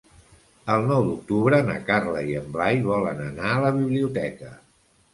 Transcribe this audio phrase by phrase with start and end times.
[0.75, 4.57] El nou d'octubre na Carla i en Blai volen anar a la biblioteca.